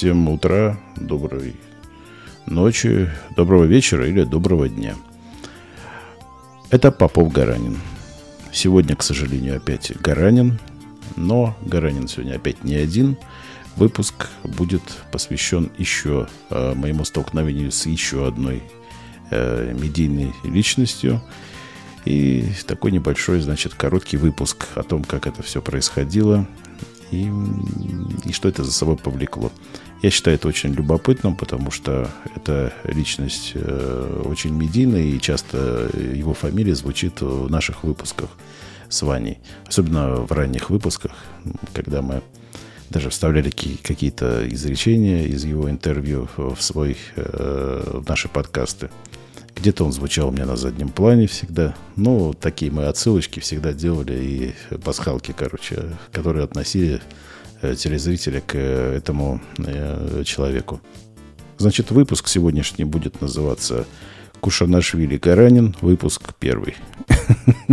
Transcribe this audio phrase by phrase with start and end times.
[0.00, 1.56] Всем утра, доброй
[2.46, 4.96] ночи, доброго вечера или доброго дня.
[6.70, 7.76] Это Попов Гаранин.
[8.50, 10.58] Сегодня, к сожалению, опять Гаранин,
[11.16, 13.18] но Гаранин сегодня опять не один.
[13.76, 14.80] Выпуск будет
[15.12, 18.62] посвящен еще э, моему столкновению с еще одной
[19.30, 21.20] э, медийной личностью.
[22.06, 26.46] И такой небольшой, значит, короткий выпуск о том, как это все происходило
[27.10, 27.30] и,
[28.24, 29.50] и что это за собой повлекло.
[30.02, 36.32] Я считаю это очень любопытным, потому что эта личность э, очень медийная, и часто его
[36.32, 38.30] фамилия звучит в наших выпусках
[38.88, 39.38] с Ваней.
[39.66, 41.12] Особенно в ранних выпусках,
[41.74, 42.22] когда мы
[42.90, 48.90] даже вставляли какие-то изречения из его интервью в, свой, э, в наши подкасты.
[49.60, 51.74] Где-то он звучал у меня на заднем плане всегда.
[51.94, 57.02] Ну, такие мы отсылочки всегда делали и пасхалки, короче, которые относили
[57.60, 60.80] э, телезрителя к э, этому э, человеку.
[61.58, 63.86] Значит, выпуск сегодняшний будет называться
[64.40, 66.76] Кушанашвили Гаранин, выпуск первый.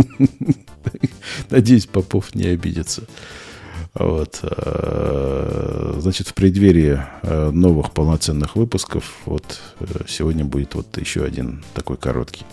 [1.48, 3.04] Надеюсь, Попов не обидится.
[3.98, 4.38] Вот.
[4.42, 11.64] Э, значит, в преддверии э, новых полноценных выпусков вот э, сегодня будет вот еще один
[11.74, 12.44] такой короткий.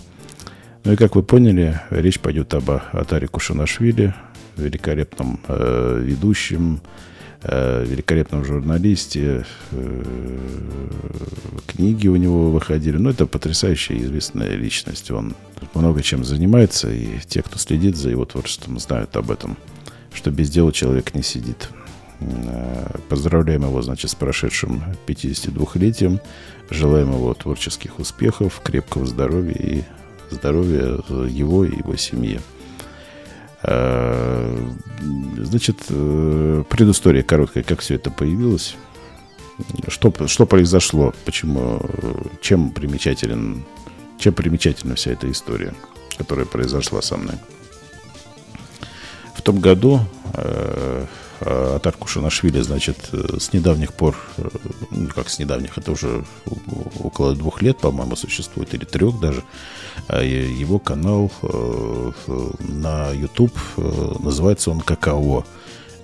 [0.83, 4.15] Ну и как вы поняли, речь пойдет об Атаре Кушанашвили,
[4.57, 6.81] великолепном э, ведущем,
[7.43, 9.45] э, великолепном журналисте.
[9.71, 10.03] Э,
[11.67, 12.97] книги у него выходили.
[12.97, 15.11] Ну, это потрясающая известная личность.
[15.11, 15.35] Он
[15.75, 19.57] много чем занимается, и те, кто следит за его творчеством, знают об этом
[20.15, 21.69] что без дела человек не сидит.
[22.19, 26.19] Э, поздравляем его, значит, с прошедшим 52-летием.
[26.69, 29.83] Желаем его творческих успехов, крепкого здоровья и
[30.31, 32.41] здоровья его и его семье.
[33.63, 34.57] Э,
[35.37, 38.75] значит, э, предыстория короткая, как все это появилось.
[39.87, 41.13] Что, что произошло?
[41.23, 41.81] Почему?
[42.41, 43.63] Чем примечателен?
[44.17, 45.73] Чем примечательна вся эта история,
[46.17, 47.35] которая произошла со мной?
[49.45, 50.01] Том году
[50.33, 51.05] э,
[51.39, 54.47] Атар Кушанашвили, значит, э, с недавних пор, э,
[54.89, 56.25] ну, как с недавних, это уже
[56.99, 59.43] около двух лет, по-моему, существует, или трех даже,
[60.07, 61.31] э, его канал
[62.59, 63.57] на YouTube,
[64.19, 65.45] называется он «Какао»,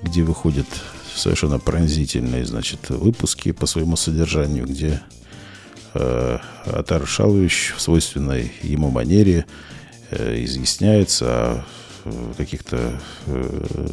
[0.04, 0.68] где выходят
[1.16, 5.02] совершенно пронзительные, значит, выпуски по своему содержанию, где
[5.94, 9.46] Атар Шалович в свойственной ему манере
[10.10, 11.66] изъясняется
[12.38, 13.88] каких-то э,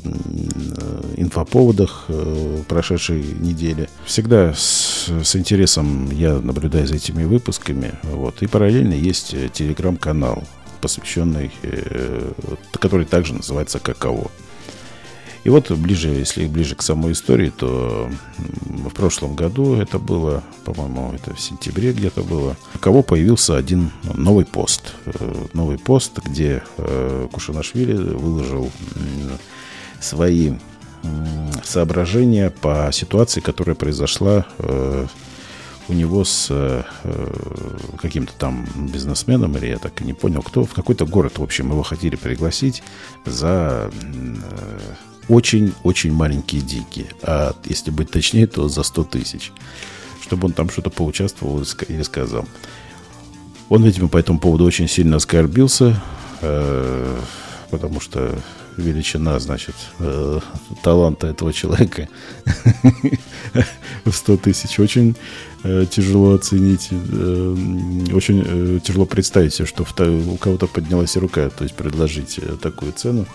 [1.17, 3.89] инфоповодах э, прошедшей недели.
[4.05, 7.95] Всегда с, с интересом я наблюдаю за этими выпусками.
[8.03, 8.43] Вот.
[8.43, 10.45] И параллельно есть телеграм-канал,
[10.81, 12.33] посвященный, э,
[12.79, 14.31] который также называется «Каково».
[15.45, 21.13] И вот ближе, если ближе к самой истории, то в прошлом году это было, по-моему,
[21.15, 24.95] это в сентябре где-то было, у кого появился один новый пост.
[25.07, 28.71] Э, новый пост, где э, Кушанашвили выложил
[30.01, 30.53] свои
[31.63, 35.07] соображения по ситуации, которая произошла э,
[35.89, 36.85] у него с
[37.99, 41.71] каким-то там бизнесменом, или я так и не понял, кто, в какой-то город, в общем,
[41.71, 42.83] его хотели пригласить
[43.25, 43.91] за
[45.29, 47.07] очень-очень маленькие деньги.
[47.23, 49.53] А если быть точнее, то за 100 тысяч.
[50.23, 52.47] Чтобы он там что-то поучаствовал или сказал.
[53.69, 56.01] Он, видимо, по этому поводу очень сильно оскорбился,
[56.41, 57.21] э,
[57.71, 58.39] потому что
[58.79, 60.41] величина, значит, э,
[60.83, 62.09] таланта этого человека
[64.05, 65.17] в 100 тысяч очень
[65.65, 66.91] э, тяжело оценить,
[68.13, 73.27] очень тяжело представить себе, что у кого-то поднялась рука, то есть предложить такую цену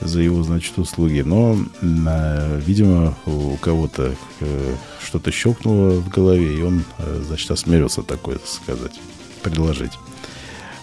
[0.00, 1.20] за его, значит, услуги.
[1.20, 8.02] Но, э, видимо, у кого-то э, что-то щелкнуло в голове, и он, э, значит, осмелился
[8.02, 8.98] такое сказать,
[9.42, 9.92] предложить.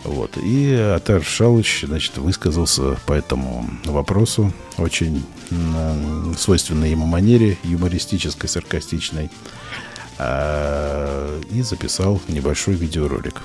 [0.04, 0.38] Вот.
[0.38, 5.24] И Атар Шалыч, значит, высказался по этому вопросу очень
[6.38, 9.30] свойственной ему манере, юмористической, саркастичной,
[10.18, 13.42] э, и записал небольшой видеоролик.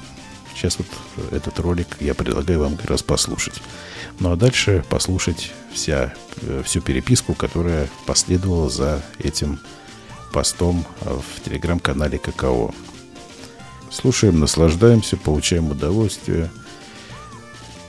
[0.58, 0.86] Сейчас вот
[1.30, 3.62] этот ролик я предлагаю вам как раз послушать.
[4.18, 6.12] Ну а дальше послушать вся,
[6.42, 9.60] э, всю переписку, которая последовала за этим
[10.32, 12.74] постом в телеграм-канале Какао.
[13.90, 16.50] Слушаем, наслаждаемся, получаем удовольствие.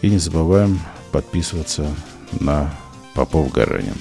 [0.02, 0.80] И не забываем
[1.12, 1.94] подписываться
[2.40, 2.74] на
[3.16, 3.96] Попов Гаранин.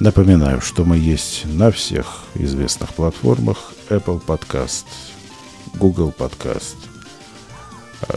[0.00, 4.84] Напоминаю, что мы есть на всех известных платформах Apple Podcast,
[5.74, 6.76] Google Podcast,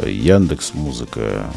[0.06, 1.51] Яндекс Музыка,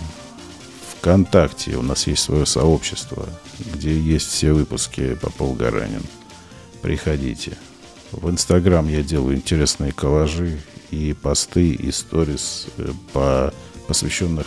[1.03, 3.29] ВКонтакте у нас есть свое сообщество,
[3.75, 6.05] где есть все выпуски по Полгаранин.
[6.81, 7.59] Приходите.
[8.13, 10.61] В Инстаграм я делаю интересные коллажи
[10.93, 13.53] и посты, и сторис э, по,
[13.89, 14.47] посвященных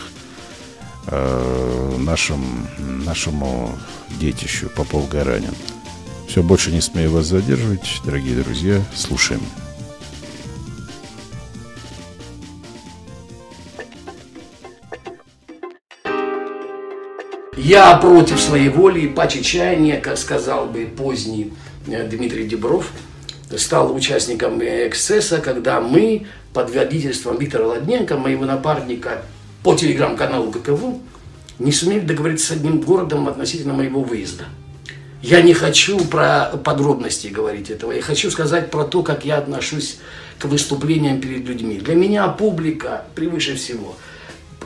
[1.08, 3.76] э, нашим, нашему
[4.18, 5.54] детищу по Полгаранин.
[6.28, 8.82] Все, больше не смею вас задерживать, дорогие друзья.
[8.94, 9.40] Слушаем.
[17.56, 21.54] Я против своей воли и по чаяния, как сказал бы поздний
[21.86, 22.92] э, Дмитрий Дебров,
[23.56, 29.22] стал участником эксцесса, когда мы под водительством Виктора Ладненко, моего напарника
[29.62, 30.98] по телеграм-каналу ККВ,
[31.58, 34.44] не сумели договориться с одним городом относительно моего выезда.
[35.22, 37.92] Я не хочу про подробности говорить этого.
[37.92, 39.98] Я хочу сказать про то, как я отношусь
[40.38, 41.78] к выступлениям перед людьми.
[41.78, 43.96] Для меня публика превыше всего.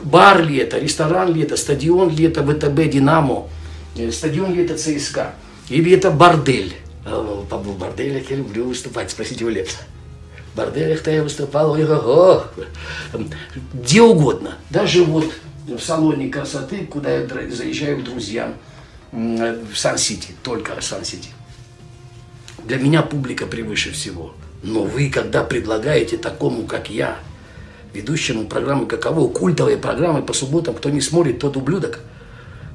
[0.03, 3.47] Бар ли это, ресторан ли это, стадион ли это, ВТБ, Динамо,
[3.95, 5.33] э, стадион ли это, ЦСКА,
[5.69, 6.73] или это бордель.
[7.05, 9.79] Э, по борделях я люблю выступать, спросите у Лепса.
[10.53, 12.45] В борделях-то я выступал, ой, ого,
[13.73, 14.55] где угодно.
[14.69, 15.31] Даже вот
[15.67, 18.55] в салоне красоты, куда я заезжаю к друзьям–
[19.11, 21.29] в Сан-Сити, только Сан-Сити.
[22.63, 24.33] Для меня публика превыше всего.
[24.63, 27.17] Но вы, когда предлагаете такому, как я,
[27.93, 31.99] ведущему программы каково, культовые программы по субботам, кто не смотрит, тот ублюдок,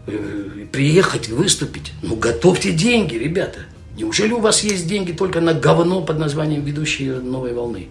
[0.07, 3.61] э, приехать, выступить, ну готовьте деньги, ребята.
[3.97, 7.89] Неужели у вас есть деньги только на говно под названием «Ведущие новой волны»?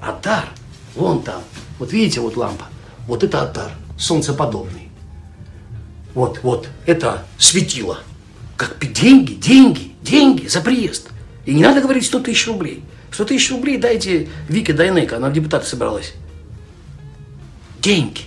[0.00, 0.48] Атар,
[0.96, 1.42] вон там,
[1.78, 2.66] вот видите, вот лампа,
[3.06, 4.88] вот это атар, солнцеподобный.
[6.14, 8.00] Вот, вот, это светило.
[8.56, 11.10] Как деньги, деньги, деньги за приезд.
[11.46, 12.82] И не надо говорить 100 тысяч рублей.
[13.12, 16.14] 100 тысяч рублей дайте Вике Дайнеко, она в депутаты собралась.
[17.80, 18.22] Деньги.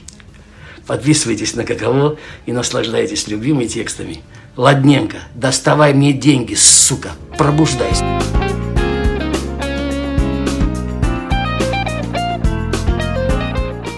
[0.88, 4.22] Подписывайтесь на каково и наслаждайтесь любимыми текстами.
[4.57, 8.04] Ладненько, доставай мне деньги, сука, пробуждайся.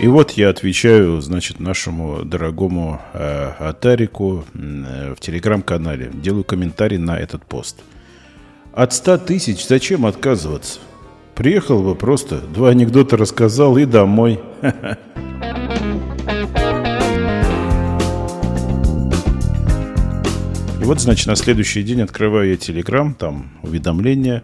[0.04, 6.12] И вот я отвечаю, значит, нашему дорогому э, Атарику э, в телеграм-канале.
[6.14, 7.80] Делаю комментарий на этот пост.
[8.74, 10.80] От 100 тысяч зачем отказываться?
[11.36, 14.40] Приехал бы просто, два анекдота рассказал и домой.
[20.82, 24.44] И вот, значит, на следующий день открываю я Телеграм, там уведомления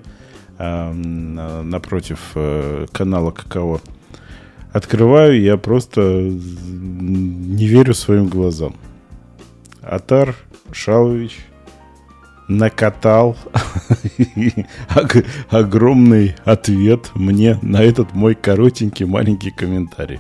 [0.58, 3.82] э, напротив э, канала Какао.
[4.72, 8.76] Открываю, я просто не верю своим глазам.
[9.82, 10.36] Атар
[10.72, 11.49] Шалович
[12.50, 13.38] накатал
[15.50, 20.20] огромный ответ мне на этот мой коротенький маленький комментарий.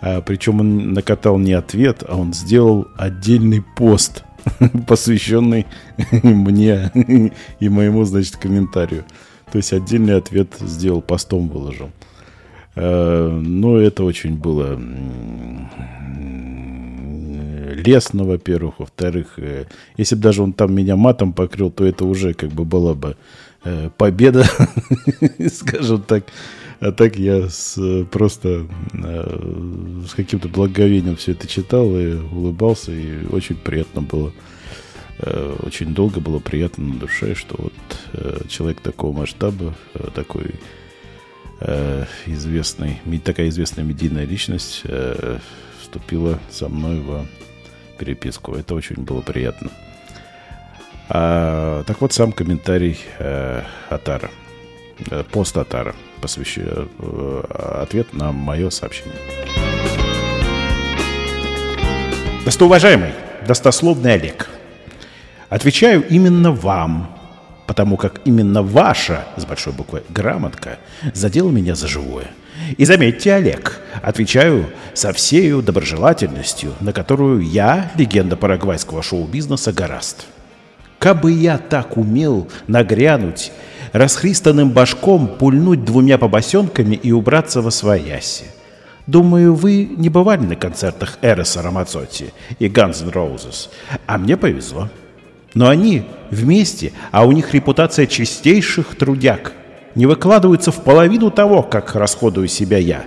[0.00, 4.24] А, причем он накатал не ответ, а он сделал отдельный пост,
[4.86, 5.66] посвященный
[6.22, 6.90] мне
[7.60, 9.04] и моему, значит, комментарию.
[9.50, 11.90] То есть отдельный ответ сделал, постом выложил.
[12.74, 14.80] Э, но это очень было
[17.74, 18.78] лестно, во-первых.
[18.78, 19.66] Во-вторых, э,
[19.96, 23.16] если бы даже он там меня матом покрыл, то это уже как бы была бы
[23.64, 24.44] э, победа,
[25.52, 26.24] скажем так.
[26.80, 27.78] А так я с,
[28.10, 34.32] просто с каким-то благовением все это читал и улыбался, и очень приятно было.
[35.62, 39.76] Очень долго было приятно на душе, что вот человек такого масштаба,
[40.12, 40.56] такой
[41.64, 45.38] э, известный, такая известная медийная личность э,
[45.80, 47.26] вступила со мной в
[48.02, 48.54] переписку.
[48.54, 49.70] Это очень было приятно.
[51.08, 54.30] А, так вот, сам комментарий э, Атара.
[55.10, 55.94] Э, пост Атара.
[56.20, 57.42] Посвящаю э,
[57.82, 59.18] ответ на мое сообщение.
[62.44, 63.12] Достоуважаемый,
[63.46, 64.48] достословный Олег,
[65.48, 67.16] отвечаю именно вам,
[67.68, 70.78] потому как именно ваша, с большой буквы, грамотка
[71.14, 72.26] задела меня за живое.
[72.76, 80.26] И заметьте, Олег, отвечаю со всею доброжелательностью, на которую я, легенда парагвайского шоу-бизнеса, гораст.
[80.98, 83.52] Кабы я так умел нагрянуть,
[83.92, 88.44] расхристанным башком пульнуть двумя побосенками и убраться во свояси.
[89.06, 93.68] Думаю, вы не бывали на концертах Эреса Рамацотти и Guns N' Roses,
[94.06, 94.88] а мне повезло.
[95.54, 99.52] Но они вместе, а у них репутация чистейших трудяг.
[99.94, 103.04] Не выкладываются в половину того, как расходую себя я.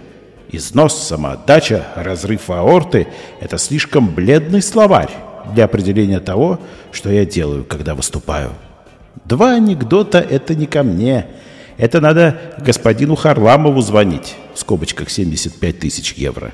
[0.51, 3.07] Износ, самоотдача, разрыв аорты–
[3.39, 5.09] это слишком бледный словарь
[5.53, 6.59] для определения того,
[6.91, 8.51] что я делаю, когда выступаю.
[9.25, 11.27] Два анекдота– это не ко мне.
[11.77, 16.53] Это надо господину Харламову звонить, в скобочках 75 тысяч евро.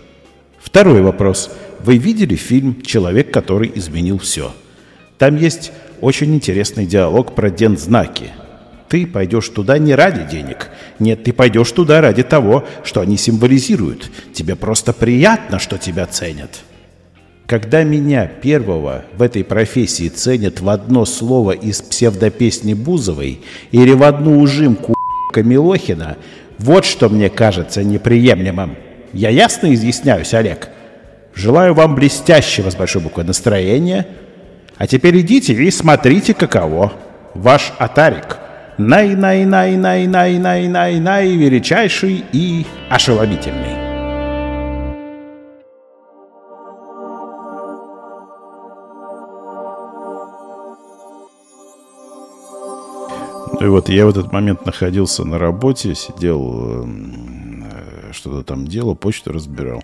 [0.60, 1.52] Второй вопрос.
[1.80, 4.54] вы видели фильм «Человек, который изменил все»?
[5.18, 8.32] Там есть очень интересный диалог про дензнаки.
[8.92, 10.70] Ты пойдешь туда не ради денег.
[11.00, 14.12] Нет, ты пойдешь туда ради того, что они символизируют.
[14.34, 16.60] Тебе просто приятно, что тебя ценят.
[17.48, 23.40] Когда меня первого в этой профессии ценят в одно слово из псевдопесни Бузовой
[23.72, 24.94] или в одну ужимку
[25.32, 26.18] Камилохина,
[26.58, 28.76] вот что мне кажется неприемлемым.
[29.14, 30.68] Я ясно изъясняюсь, Олег?
[31.34, 34.06] Желаю вам блестящего с большой буквы настроения.
[34.76, 36.92] А теперь идите и смотрите, каково.
[37.34, 38.41] Ваш Атарик.
[38.88, 43.92] Най-най-най-най-най-най-най-най величайший и ошеломительный.
[53.62, 59.32] И вот я в этот момент находился на работе, сидел, э, что-то там делал, почту
[59.32, 59.84] разбирал.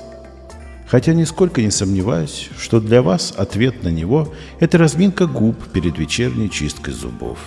[0.87, 6.51] Хотя нисколько не сомневаюсь, что для вас ответ на него– это разминка губ перед вечерней
[6.51, 7.39] чисткой зубов.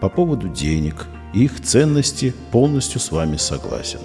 [0.00, 4.00] По поводу денег– их ценности полностью с вами согласен.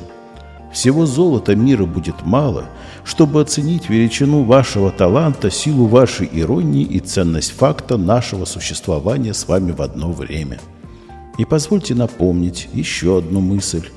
[0.72, 2.66] Всего золота мира будет мало,
[3.04, 9.72] чтобы оценить величину вашего таланта, силу вашей иронии и ценность факта нашего существования с вами
[9.72, 10.60] в одно время.
[11.38, 13.88] И позвольте напомнить еще одну мысль.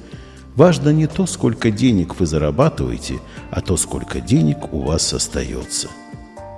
[0.54, 5.88] Важно не то, сколько денег вы зарабатываете, а то, сколько денег у вас остается.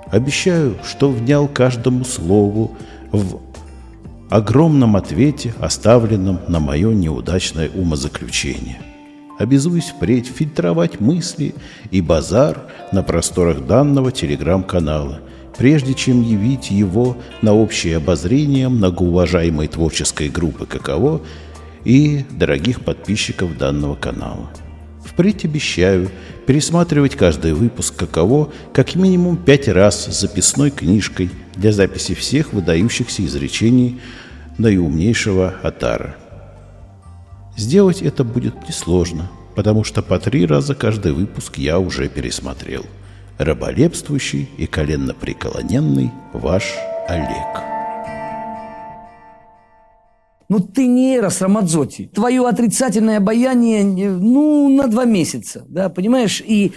[0.07, 2.71] Обещаю, что внял каждому слову
[3.11, 3.39] в
[4.29, 8.92] огромном ответе, оставленном на мое неудачное умозаключение.
[9.39, 11.55] Обязуюсь впредь фильтровать мысли
[11.89, 15.21] и базар на просторах данного телеграм-канала,
[15.57, 21.21] прежде чем явить его на общее обозрение многоуважаемой творческой группы «Каково»
[21.83, 24.51] и дорогих подписчиков данного канала.
[25.03, 26.09] Впредь обещаю
[26.45, 33.25] пересматривать каждый выпуск «Каково» как минимум пять раз с записной книжкой для записи всех выдающихся
[33.25, 33.99] изречений
[34.57, 36.17] наиумнейшего Атара.
[37.55, 42.83] Сделать это будет несложно, потому что по три раза каждый выпуск я уже пересмотрел.
[43.37, 46.73] Раболепствующий и коленно преклоненный ваш
[47.07, 47.63] Олег.
[50.49, 52.09] Ну ты не Эрос Рамадзоти.
[52.13, 56.41] Твое отрицательное обаяние, ну, на два месяца, да, понимаешь?
[56.45, 56.73] И